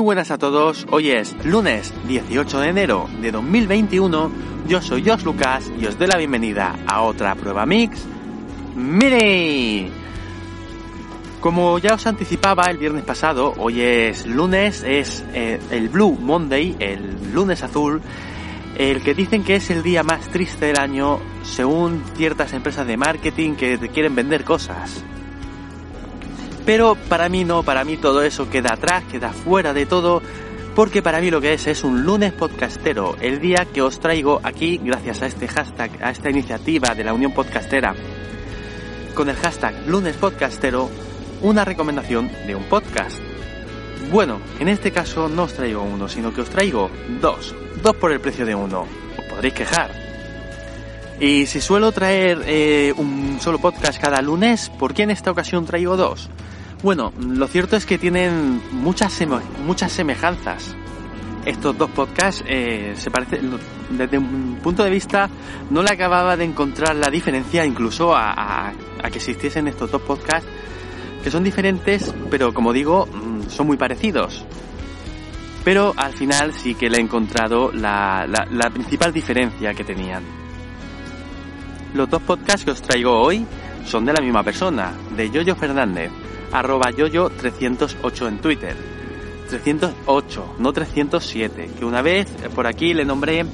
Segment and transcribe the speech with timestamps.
[0.00, 4.30] Buenas a todos, hoy es lunes 18 de enero de 2021,
[4.66, 8.06] yo soy Jos Lucas y os doy la bienvenida a otra prueba mix.
[8.74, 9.90] ¡Mire!
[11.40, 16.76] Como ya os anticipaba el viernes pasado, hoy es lunes, es eh, el Blue Monday,
[16.78, 18.00] el lunes azul,
[18.78, 22.96] el que dicen que es el día más triste del año según ciertas empresas de
[22.96, 25.04] marketing que te quieren vender cosas.
[26.66, 30.22] Pero para mí no, para mí todo eso queda atrás, queda fuera de todo,
[30.74, 34.40] porque para mí lo que es es un lunes podcastero, el día que os traigo
[34.42, 37.94] aquí, gracias a este hashtag, a esta iniciativa de la Unión Podcastera,
[39.14, 40.88] con el hashtag lunes podcastero,
[41.42, 43.18] una recomendación de un podcast.
[44.10, 48.12] Bueno, en este caso no os traigo uno, sino que os traigo dos, dos por
[48.12, 48.86] el precio de uno.
[49.18, 50.09] Os podréis quejar.
[51.20, 55.66] Y si suelo traer eh, un solo podcast cada lunes, ¿por qué en esta ocasión
[55.66, 56.30] traigo dos?
[56.82, 60.74] Bueno, lo cierto es que tienen muchas, seme- muchas semejanzas.
[61.44, 63.50] Estos dos podcasts eh, se parecen,
[63.90, 65.28] desde un punto de vista,
[65.70, 68.72] no le acababa de encontrar la diferencia incluso a,
[69.10, 70.48] que existiesen estos dos podcasts,
[71.22, 74.44] que son diferentes, pero como digo, mm, son muy parecidos.
[75.64, 80.22] Pero al final sí que le he encontrado la- la principal diferencia que tenían.
[81.94, 83.44] Los dos podcasts que os traigo hoy
[83.84, 86.10] son de la misma persona, de Yoyo Fernández,
[86.52, 88.76] arroba yoyo308 en Twitter.
[89.48, 93.44] 308, no 307, que una vez por aquí le nombré,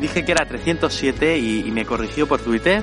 [0.00, 2.82] dije que era 307 y, y me corrigió por Twitter,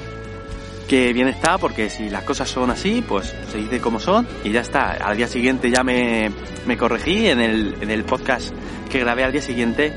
[0.90, 4.52] que bien está, porque si las cosas son así, pues se dice como son y
[4.52, 4.92] ya está.
[4.92, 6.32] Al día siguiente ya me,
[6.66, 8.52] me corregí en el, en el podcast
[8.90, 9.94] que grabé al día siguiente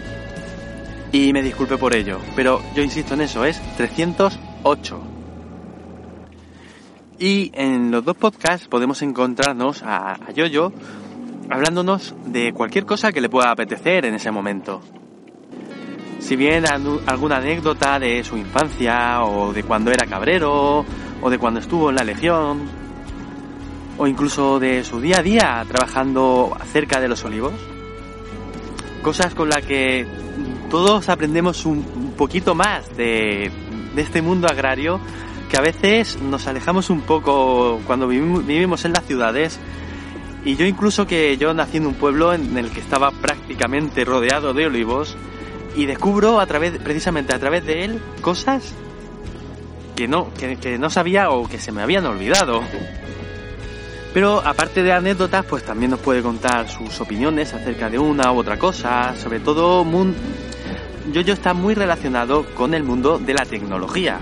[1.11, 4.52] y me disculpe por ello, pero yo insisto en eso, es 308.
[7.19, 10.73] Y en los dos podcasts podemos encontrarnos a, Yoyo
[11.51, 14.81] hablándonos de cualquier cosa que le pueda apetecer en ese momento.
[16.19, 16.65] Si bien
[17.07, 20.85] alguna anécdota de su infancia o de cuando era cabrero
[21.21, 22.69] o de cuando estuvo en la legión
[23.99, 27.53] o incluso de su día a día trabajando cerca de los olivos.
[29.03, 30.07] Cosas con las que
[30.71, 33.51] todos aprendemos un poquito más de,
[33.95, 35.01] de este mundo agrario
[35.53, 39.61] que a veces nos alejamos un poco cuando vivimos, en las ciudades.
[40.47, 44.55] Y yo incluso que yo nací en un pueblo en el que estaba prácticamente rodeado
[44.55, 45.15] de olivos
[45.77, 48.73] y descubro a través precisamente a través de él cosas
[49.95, 52.63] que no que, que no sabía o que se me habían olvidado.
[54.15, 58.39] Pero aparte de anécdotas pues también nos puede contar sus opiniones acerca de una u
[58.39, 59.85] otra cosa sobre todo
[61.13, 64.19] Yoyo está muy relacionado con el mundo de la tecnología.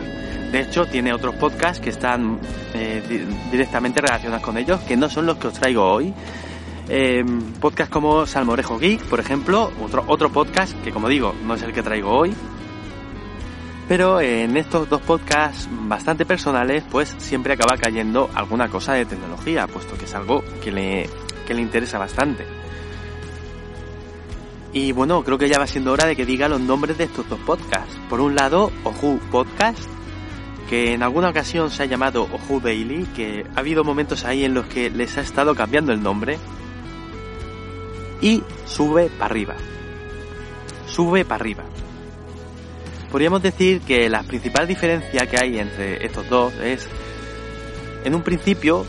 [0.50, 2.38] De hecho tiene otros podcasts que están
[2.74, 6.12] eh, di- directamente relacionados con ellos que no son los que os traigo hoy.
[6.88, 7.24] Eh,
[7.60, 11.72] podcast como Salmorejo Geek, por ejemplo, otro, otro podcast que como digo no es el
[11.72, 12.34] que traigo hoy,
[13.88, 19.68] pero en estos dos podcasts bastante personales pues siempre acaba cayendo alguna cosa de tecnología,
[19.68, 21.08] puesto que es algo que le,
[21.46, 22.44] que le interesa bastante.
[24.72, 27.28] Y bueno, creo que ya va siendo hora de que diga los nombres de estos
[27.28, 27.98] dos podcasts.
[28.08, 29.88] Por un lado, Oju Podcast,
[30.68, 34.54] que en alguna ocasión se ha llamado Oju Daily, que ha habido momentos ahí en
[34.54, 36.38] los que les ha estado cambiando el nombre
[38.20, 39.56] y sube para arriba.
[40.86, 41.64] Sube para arriba.
[43.10, 46.88] Podríamos decir que la principal diferencia que hay entre estos dos es,
[48.04, 48.86] en un principio,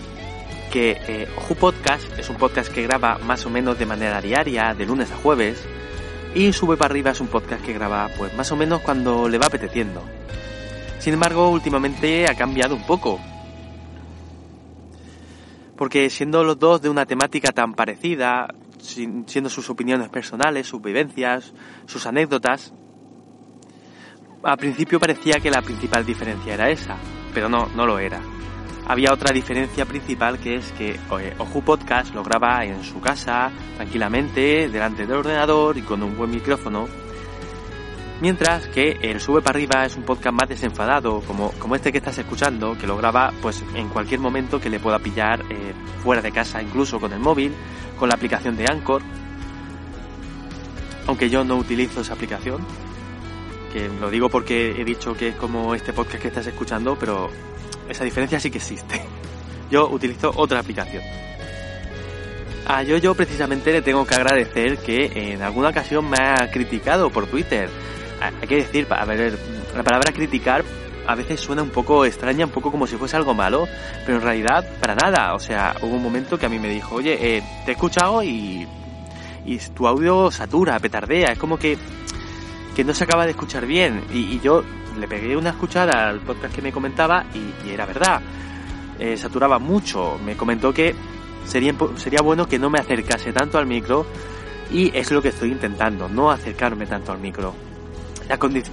[0.72, 1.28] que eh,
[1.60, 5.18] Podcast es un podcast que graba más o menos de manera diaria, de lunes a
[5.18, 5.68] jueves,
[6.34, 9.38] y Sube para arriba es un podcast que graba pues más o menos cuando le
[9.38, 10.02] va apeteciendo.
[11.00, 13.20] Sin embargo, últimamente ha cambiado un poco,
[15.76, 18.48] porque siendo los dos de una temática tan parecida,
[18.80, 21.54] siendo sus opiniones personales, sus vivencias,
[21.86, 22.74] sus anécdotas,
[24.42, 26.96] al principio parecía que la principal diferencia era esa,
[27.34, 28.22] pero no, no lo era.
[28.92, 33.50] Había otra diferencia principal que es que eh, Oju Podcast lo graba en su casa,
[33.78, 36.90] tranquilamente, delante del ordenador y con un buen micrófono.
[38.20, 42.00] Mientras que el Sube para arriba es un podcast más desenfadado, como, como este que
[42.00, 45.74] estás escuchando, que lo graba pues en cualquier momento que le pueda pillar eh,
[46.04, 47.54] fuera de casa, incluso con el móvil,
[47.98, 49.02] con la aplicación de Anchor.
[51.08, 52.68] Aunque yo no utilizo esa aplicación,
[53.72, 57.30] que lo digo porque he dicho que es como este podcast que estás escuchando, pero
[57.90, 59.02] esa diferencia sí que existe.
[59.72, 61.04] Yo utilizo otra aplicación.
[62.68, 67.10] A yo yo precisamente le tengo que agradecer que en alguna ocasión me ha criticado
[67.10, 67.70] por Twitter.
[68.22, 69.38] Hay que decir, a ver,
[69.76, 70.64] la palabra criticar
[71.08, 73.68] a veces suena un poco extraña, un poco como si fuese algo malo,
[74.06, 75.34] pero en realidad para nada.
[75.34, 78.24] O sea, hubo un momento que a mí me dijo, oye, eh, te he escuchado
[78.24, 78.68] y,
[79.46, 81.78] y tu audio satura, petardea, es como que,
[82.76, 84.04] que no se acaba de escuchar bien.
[84.14, 84.64] Y, yo
[85.00, 88.22] le pegué una escuchada al podcast que me comentaba y, era verdad.
[89.00, 90.20] Eh, saturaba mucho.
[90.24, 90.96] Me comentó que
[91.46, 94.06] sería, sería bueno que no me acercase tanto al micro
[94.72, 97.54] y es lo que estoy intentando, no acercarme tanto al micro.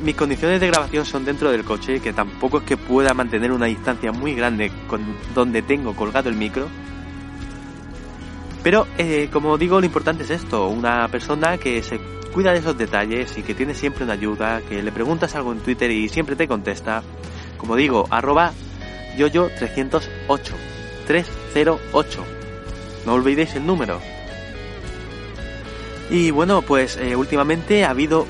[0.01, 3.67] mis condiciones de grabación son dentro del coche, que tampoco es que pueda mantener una
[3.67, 5.05] distancia muy grande con
[5.35, 6.69] donde tengo colgado el micro.
[8.63, 12.01] Pero, eh, como digo, lo importante es esto, una persona que se
[12.33, 15.61] cuida de esos detalles y que tiene siempre una ayuda, que le preguntas algo en
[15.61, 17.03] Twitter y siempre te contesta.
[17.57, 18.53] Como digo, arroba
[19.17, 20.53] yoyo308.
[21.07, 22.39] 308
[23.09, 24.01] no olvidéis el número.
[26.11, 28.27] Y bueno, pues eh, últimamente ha habido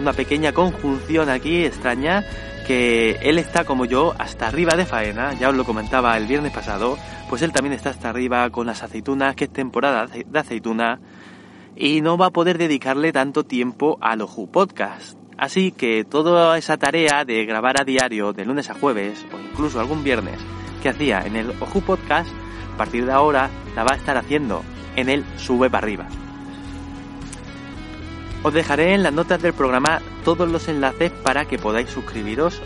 [0.00, 2.24] una pequeña conjunción aquí extraña
[2.66, 6.52] que él está como yo hasta arriba de faena, ya os lo comentaba el viernes
[6.52, 6.96] pasado,
[7.28, 11.00] pues él también está hasta arriba con las aceitunas, que es temporada de aceituna,
[11.76, 15.18] y no va a poder dedicarle tanto tiempo al Oju Podcast.
[15.36, 19.78] Así que toda esa tarea de grabar a diario de lunes a jueves, o incluso
[19.78, 20.40] algún viernes,
[20.82, 22.30] que hacía en el Oju Podcast,
[22.74, 24.62] a partir de ahora la va a estar haciendo
[24.96, 26.06] en el Sube para arriba.
[28.42, 32.62] Os dejaré en las notas del programa todos los enlaces para que podáis suscribiros